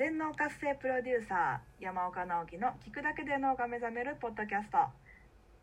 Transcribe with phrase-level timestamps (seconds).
[0.00, 4.78] 全脳活性プロデューサー山岡直樹の聞くだけで脳が目覚めるポッドキャスト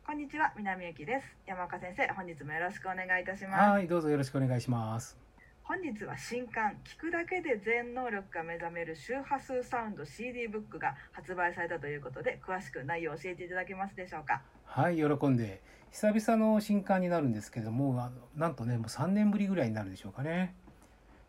[0.06, 5.18] こんにちは南由紀です山岡先生本日もよろしくお願いいたしますはい、どうぞよろしくお願いします。
[5.64, 14.42] 本日は新刊聞くだけで全能力が目覚める周波数サウンド CD ブックが発売されたということで詳しく内容を教えていただけますでしょうか？
[14.66, 15.60] はい、喜んで。
[15.90, 20.54] 久々の新刊になるんですけども、なんとね、もう3年ぶりぐらいになるでしょうかね。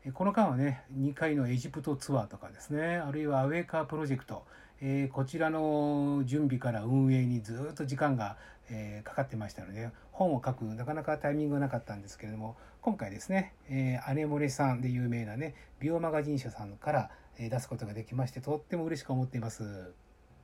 [0.10, 4.44] えこの間はね、2回のエジプトツアーとかですね、あるいはアウェーカープロジェクト、
[4.82, 8.38] えーこちらの準備から運営にずっと時間が、
[8.70, 19.94] えーかかってましたので、本を書くなかなかタイミングがなかったんですけれども、今回ですね、えーアネモレさんで有名なね、美容マガジン社さんから、えー出すことができまして、とっても嬉しく思っています。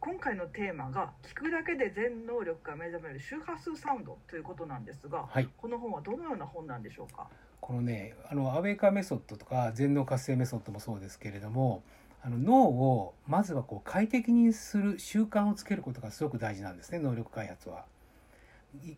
[0.02, 5.50] 今回のテーマが聞くだけで全能力が目覚める周波数サウンドということなんですがはい。
[5.58, 7.28] この本はどのような本なんでしょうか？
[7.66, 11.82] このねあのアウェーカーメソッドとか全脳活性メソッドもそうですけれども
[12.22, 17.86] あの脳をまずはこう快適にする習慣をつけることがすごく大事なんですね能力開発は。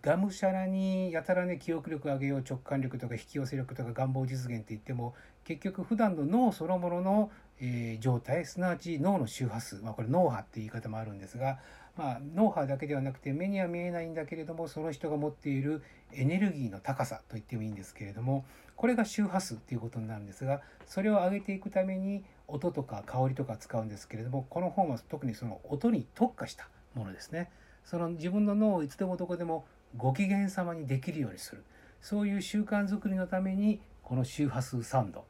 [0.01, 5.13] がむしゃらにやたらね記憶力上げよう直感力とか引き寄せ力とか願望実現って言っても
[5.45, 11.59] 結局普段の脳そのものの、えー状態すなわち脳の周波数、まあ、これ脳波って言い方もあるんですが、
[11.97, 15.81] まあ、脳波だけではなくて目には見えないんだけれどもその人が持っている
[16.13, 18.45] エネルギーの高さと言ってもいいんですけれども
[18.75, 27.49] これが周波数っていうことになるんですがそれを上げていくために音とか香りとか使うんですけれどもこの本は特にその音に特化したものですね。
[27.83, 31.63] その自分の脳をいつでもどこでもご機嫌様にできるようにする。
[32.01, 35.25] そういう習慣づくりのためにこの周波数サウンド。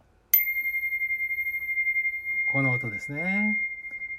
[2.52, 3.58] この音ですね。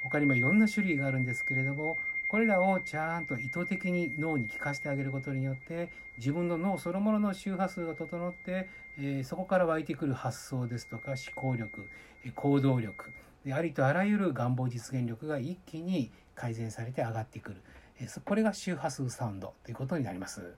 [0.02, 1.96] 他にもいろんな種類があるんですけれども
[2.28, 11.88] これらをちゃんと意図的に脳に聞かせてあげることによって自分の脳そのものの周波数が整って、えーそこから湧いてくる発想ですとか思考力
[12.34, 13.10] 行動力
[13.44, 17.62] でありとあらゆる願望実現力が一気に改善されて上がってくる
[18.00, 20.54] えこれが周波数サウンドということになります。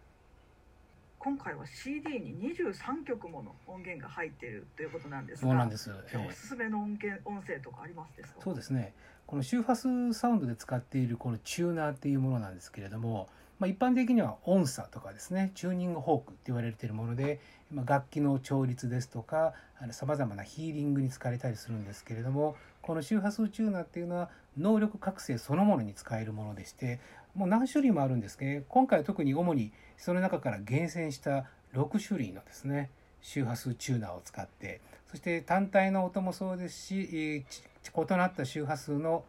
[1.20, 5.90] 今回は CD に23曲もの音源が入っているということなんですがそうなんです。
[6.12, 8.94] えーおすすめの音源音声とかありますですかそうですね。
[9.26, 17.38] この周波数サウンドで使っているこのチューナーっていうものなんですけれども、まあ、一般的には音差とかですねチューニングフォークって言われているもので、
[17.70, 19.52] まあ、楽器の調律ですとか
[19.90, 26.98] さまざまなヒーリングに使われたりするんですけれどもこの周波数チューナーっていうのは能力覚醒そのものに使えるものでして
[27.34, 32.90] もう何種類もあるんですけど今回は特に主にその中から厳選した6種類のですね
[33.22, 34.80] 周波数チューナーを使って
[35.10, 37.44] そして単体の音もそうですし、
[37.84, 39.24] 異なった周波数の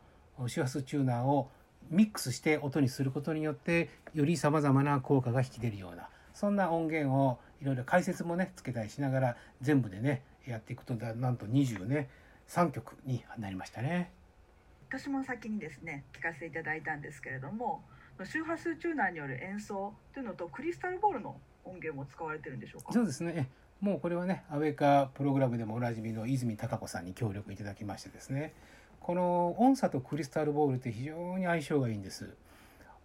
[0.47, 1.49] 周波数チューナーを
[1.89, 12.09] ミックスして音にすることによってよりさまざまな効果が引き出るようなそんな音源をいろいろ解説もねつけたりしながら全部でねやっていくとなんと20ね
[12.47, 14.11] 3曲になりましたね。
[14.91, 17.81] 私も先にですね聞かせていただいたんですけれども
[18.25, 22.91] 周波数チューナーによる演奏というのとクリスタルボールの音源も使われてるんでしょうか？
[22.91, 23.47] そうですね。
[23.79, 28.53] もうこれはねアウェーカプログラムでもおなじみの泉貴子さんに協力いただきましてですね。
[28.99, 32.35] この音差とクリスタルボールって非常に相性がいいんです。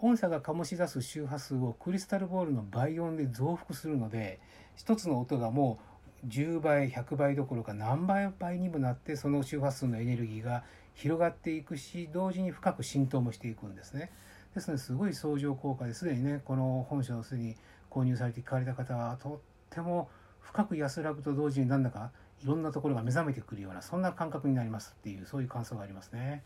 [0.01, 4.41] 音差が醸し出す周波数をクリスタルボールの倍音で増幅するので
[4.75, 5.79] 一つの音がも
[6.25, 10.65] う10倍100倍どころか何倍倍にもなってその周波数のエネルギーが
[10.97, 14.11] 広がっていくし同時に深く浸透もしていくんですね。
[14.55, 17.55] ですのですごい相乗効果ですでにねこの本書をすでに
[17.91, 19.39] 購入されて聞かれた方はとっ
[19.71, 20.09] ても
[20.41, 22.11] 深く安らぐと同時になんだか
[22.43, 26.43] いろんなところが目覚めてくるようなそんな感覚になりますっていうそういう感想がありますね。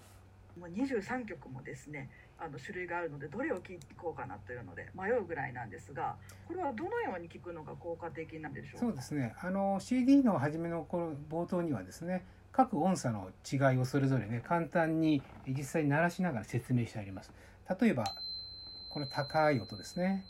[0.58, 6.16] もう23曲もですねあの種類があるのでどれを聴こうかなというので迷うぐらいなんですが
[6.48, 8.78] これはどのように聴くのが効果的なんでしょうか？
[8.80, 9.34] そうですね。
[9.40, 17.32] あの CD の初めの頃冒頭にはですね各音差の違いをそれぞれね簡単に実際に鳴らしながら説明してあります。
[17.80, 18.04] 例えば
[18.90, 20.24] この高い音ですね。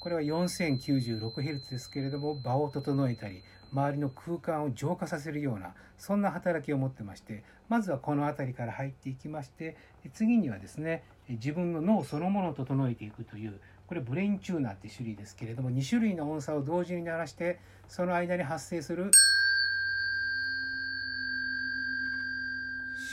[0.00, 9.76] これは 4096Hz ですけれども場を整えたり周りの空間を浄化させるようなそんな働きを持ってましてまずはこの辺りから入っていきまして
[10.14, 13.58] 次にはですね自分の脳そのものを整えていくという
[13.88, 17.58] これブレインチューナーって種類ですけれども2種類の音差を同時に鳴らして
[17.88, 19.10] その間に発生する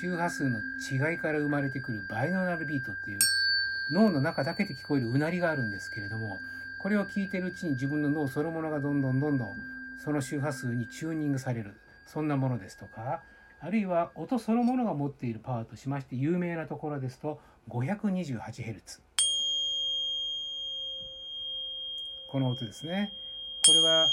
[0.04, 3.20] 周波数の違いから生まれてくるバイノーラルビートっていう
[3.90, 6.40] 脳の中だけで聞こえるうなりがあるんですけれども
[6.82, 9.56] これを聞いてるうちに自分の脳そのものがどんどんどんどん
[10.04, 11.74] その周波数にチューニングされる。
[12.06, 13.22] そんなものですとか
[13.62, 17.40] あるいは音そのものが持っているパワーとしまして有名なところですと
[17.70, 19.00] 528Hz
[22.30, 23.14] この音ですね。
[23.66, 24.08] これは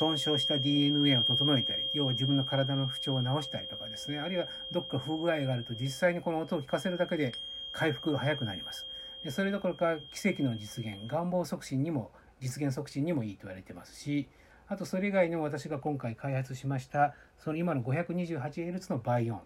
[0.00, 7.34] 損傷した DNA を整えたり、要は自分の体の不調を治したりとかですね、あるいはどっか不具合があると実際にこの音を聞かせるだけで
[7.70, 8.86] 回復が早くなります。
[9.22, 14.26] でそれどころか奇跡の実現、願望促進にも、実現促進にもいいと言われてますし、
[14.68, 19.42] あとそれ以外にも私が今回開発しました、その今の 528Hz の倍音。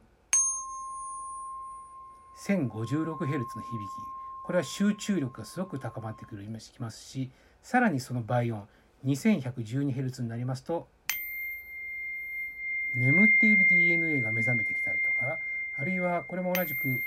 [2.46, 3.44] 1056Hz の響き。
[4.46, 8.68] これは集中力がすごく高まってくるきますし、さらにその倍音、
[9.04, 10.86] 2112Hz になりますと、
[12.94, 15.38] 眠っている DNA が目覚めてきたりとか、
[15.76, 17.02] あるいはこれも同じく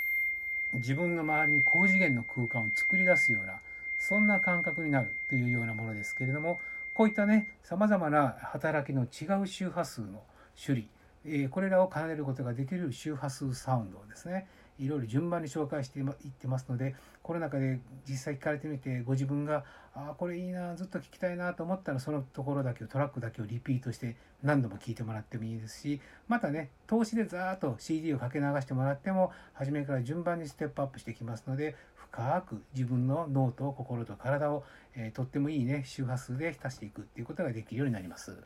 [0.74, 3.60] 自分の周りに高次元の空間を作り出すような、
[3.98, 6.60] そんな感覚になるというようなものですけれども、
[6.94, 10.22] こういったね、様々な働きの違う周波数の
[10.64, 10.88] 種類、
[11.26, 14.48] え、これらを奏でることができる周波数サウンドをですね、
[14.80, 34.64] いろいろ順番に紹介していってますので、この中で実際聞かれてみて、ご自分が、ああ、これいいな、ずっと聞きたいなと思ったら、そのところだけを、トラックだけをリピートして何度も聞いてもらってもいいですし、またね、投資でざーっと CD をかけ流してもらっても、初めから順番にステップアップしてきますので、深く自分の脳と心と体を、
[34.96, 38.38] えー、とってもいいね、周波数で浸していくっていうことができるようになります。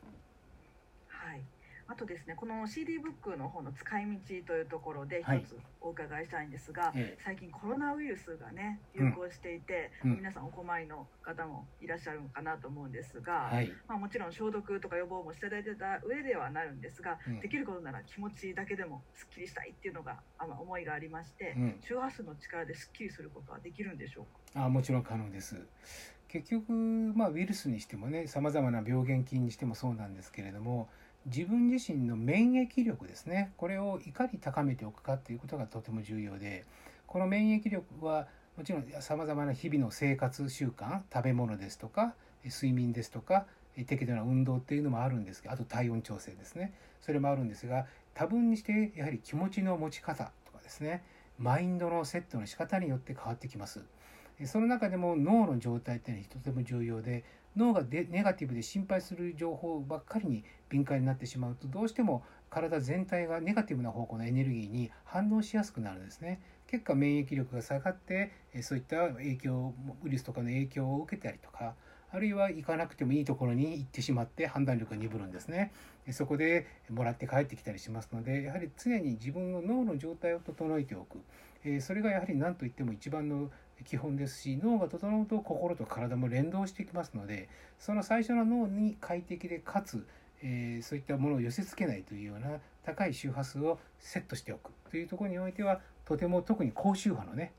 [1.88, 24.64] あとですねこの CD ブックの方の使い道というところで一つお伺いしたいんですが、はい、最近コロナウイルスがね流行していて、うん、皆さんお困りの方もいらっしゃるのかなと思うんですが、はい、まあ、もちろん消毒とか予防もしていただいてた上ではなるんですが、うん、できることなら気持ちだけでもすっきりしたいっていうのがあの思いがありまして、うん、周波数の力ですっきりすることはできるんでしょうか？
[24.64, 25.56] あもちろん可能です。
[26.28, 30.88] 結局、まあ、ウイルスにしてもねさまざまな病原菌にしてもそうなんですけれども
[31.26, 33.52] 自分自身の免疫力ですね。
[33.56, 36.64] これをいかに高めておくかということがとても重要で
[37.06, 38.26] この免疫力は
[38.56, 42.14] もちろんさまざまな日々の生活習慣食べ物ですとか
[42.44, 43.46] 睡眠ですとか
[43.86, 46.72] 適度な運動っていうのもあるんですがあと体温調整ですね。
[47.00, 51.02] それもあるんですが多分にしてやはり気持ちの持ち方とかですね
[51.38, 53.84] マインドのセットの仕方によって変わってきます。
[54.46, 57.24] その中でも脳の状態っていうのはとても重要で
[57.56, 66.40] 脳がでネガティブで心配する情報ばっかりに敏感になってしまうとどうしても体全体がネガティブな方向のエネルギーに反応しやすくなるんですね。
[66.66, 71.74] 結果免疫力が下がってそういった影響ウイルスとかの影響を受けたりとか
[72.10, 75.72] あるいは行かなくてもいいところに行ってしまって判断力が鈍るんですね。
[76.10, 81.20] そこでもらって帰ってきたりしますのでやはり常に自分の脳の状態を整えておく
[81.80, 83.50] それがやはり何といっても一番の
[83.82, 87.48] 基本ですし脳が整うと心と体も連動してきますので
[87.78, 90.06] その最初の脳に快適でかつ、
[90.42, 97.52] えー、そういったものを寄せ付けないというような高い周波数をセットしておくというところにおいてはとても特に高周波のね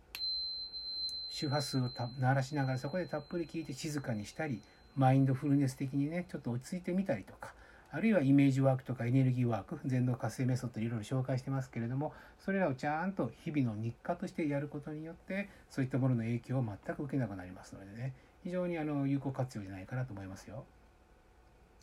[1.29, 1.89] 周波数を
[2.19, 4.61] 鳴らしながらそこでたっぷり聞いて静かにしたり
[4.95, 7.53] マインドフルネス的にねちょっと落ち着いてみたりとか
[7.95, 18.13] あるいはイメージワークとかエネルギーワーク 全能活性メソッドいろいろ紹介してますけれどもそれらをちゃんと日々の日課としてやることによってそういったものの影響を全く受けなくなりますのでね。
[18.43, 20.65] 非常にあの有効活用じゃないかなと思いますよ。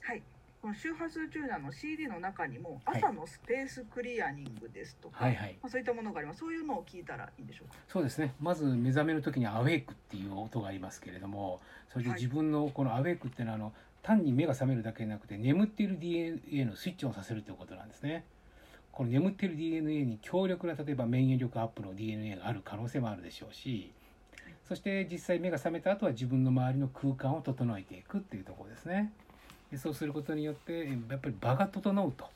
[0.03, 0.23] はい。
[0.61, 5.59] この周波数チューナーの CD の中にも朝のスペースクリアニングですとか、はいはい。
[5.63, 6.41] まあ、そういったものがあります。
[6.41, 7.77] そういうのを聞いたらいいんでしょうか？
[7.89, 8.35] そうですね。
[8.41, 18.25] まず目覚める時にアウェイクっていう音がありますけれどもそれで自分のこのアウェイクっていうのはあの単に目が覚めるだけでなくて眠っている DNA のスイッチをさせるということなんですね。
[18.93, 23.93] この眠っている DNA に強力な例えば免疫力アップの DNA がある可能性もあるでしょうし
[24.69, 29.13] そして実際目が覚めた後は自分の周りの空間を整えていくっていうところですね。
[29.71, 32.27] でそうすることによってやっぱり場が整うと。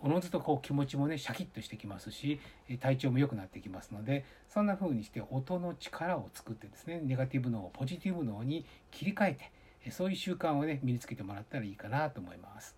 [0.00, 2.40] おのずとこう気持ちもねシャキッとしてきますし
[2.80, 9.52] 体調も良くなってきますのでそんな風にして音の力を作ってですねネガティブ脳をポジティブ脳に切り替えて
[9.90, 12.76] そういう習慣をね身につけてもらったらいいかなと思います。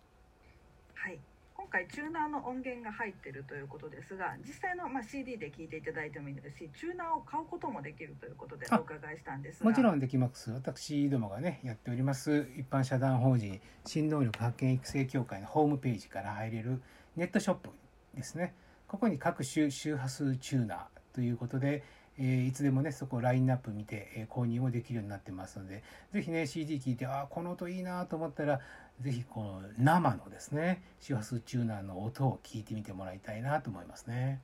[0.94, 1.18] はい。
[1.54, 10.50] 今回チューナーの音源が入ってるということですが実際の、まあ、CD で聴いていただいてもいいですしチューナーを買うこともできるということでお伺いしたんですもちろんできます。
[10.52, 16.80] 私どもがねやっております一般社団法人新能力発見育成協会のホームページから入れる
[17.16, 17.70] ネットショップ
[18.14, 18.54] ですね。
[18.86, 21.82] ここに各種周波数チューナーということで
[22.18, 28.60] えー、いつでもね、そこラインナップ見て、えー、購入もできるようになってますので、ぜひね、CD 聴いて、ああ、この音いいなと思ったら、
[29.00, 34.40] ぜひこの生のですね、周波数チューナーの音を聞いてみてもらいたいなと思いますね。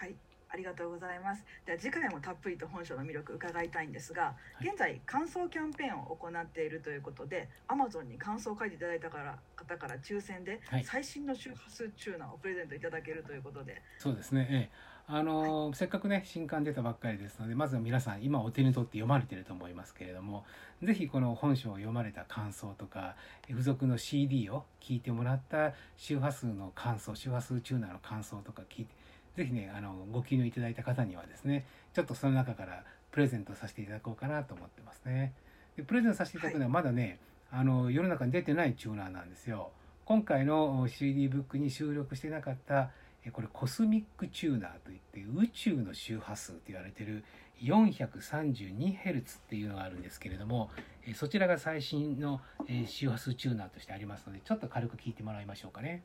[0.00, 0.16] はい。
[0.48, 1.44] ありがとうございます。
[1.66, 13.72] では次回もたっぷりと本書の魅力伺いたいんですが、現在感想キャンペーンを行っているということで、Amazon に感想を書いていただいたから方から抽選で最新の周波数チューナーをプレゼントいただけるということで。
[13.72, 14.48] はい、そうですね。
[14.50, 20.44] ええあの、はい、せっかくね新刊出たばっかりですのでまずは皆さん今お手に取って読まれてると思いますけれども
[20.82, 23.14] 是非この本書を読まれた感想とか
[23.48, 28.94] 付属の CD を聞いてもらった周波数の感想周波数チューナーの感想とか聞いて
[29.36, 32.82] 是非ねあのご記入いただいた方にはですねちょっとその中から
[33.12, 35.32] プレゼントさせていただこうかなと思ってますね。
[35.76, 37.18] でプレゼントさせていただくのはまだね、
[37.50, 39.70] はい、あの世の中に出てないチューナーなんですよ。
[40.04, 42.90] 今回の CD ブックに収録してなかった
[43.32, 47.24] これコスミックチューナーといって宇宙の周波数と言われてる
[47.62, 50.70] 432Hz っていうのがあるんですけれども
[51.14, 52.40] そちらが最新の
[52.86, 56.04] 周波数チューナーとしてありますのでちょっと軽く聞いてもらいましょうかね。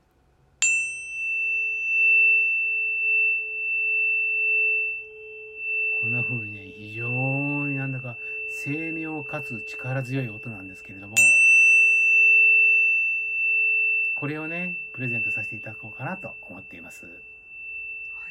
[6.02, 8.18] こんな風にね非常になんだか
[8.50, 11.16] 精妙かつ力強い音なんですけれども
[14.22, 17.08] これをねプレゼントさせていただこうかなと思っています。
[17.08, 17.16] はい、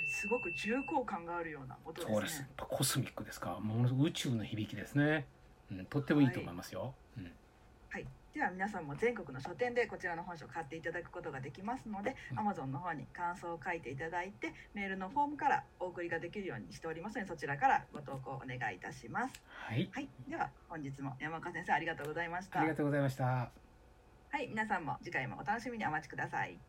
[0.07, 2.15] すごく重厚感があるような音ですね。
[2.15, 2.45] そうです。
[2.57, 3.59] コスミックですか。
[3.61, 5.27] ものすごく宇宙の響きですね。
[5.69, 6.95] うん、とってもいいと思いますよ。
[7.17, 7.33] はい、うん
[7.89, 19.43] はい、では皆さんも全国の書店でこちらの本書を買っていただくことができますので、うん、Amazon の方に感想を書いていただいてメールのフォームからお送りができるようにしておりますのでそちらからご投稿お願いいたします。
[19.49, 22.61] はい、はい、では本日も山岡先生ありがとうございました。
[22.61, 23.51] ありがとうございました。
[24.33, 26.61] はい、皆さんも次回もお楽しみにお待ちください。